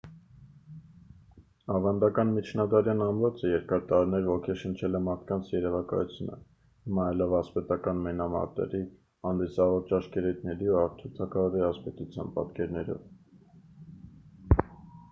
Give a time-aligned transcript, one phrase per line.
[1.73, 8.83] ավանդական միջնադարյան ամրոցը երկար տարիներ ոգեշնչել է մարդկանց երևակայությունը հմայելով ասպետական մենամարտերի
[9.29, 13.09] հանդիսավոր ճաշկերույթների և արթուր թագավորի ասպետության պատկերներով